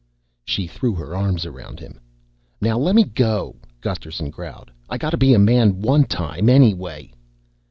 She 0.45 0.65
threw 0.65 0.95
her 0.95 1.15
arms 1.15 1.45
around 1.45 1.79
him. 1.79 1.99
"Now 2.59 2.79
lemme 2.79 3.03
go," 3.03 3.57
Gusterson 3.81 4.31
growled. 4.31 4.71
"I 4.89 4.97
gotta 4.97 5.15
be 5.15 5.35
a 5.35 5.37
man 5.37 5.79
one 5.79 6.05
time 6.05 6.49
anyway." 6.49 7.11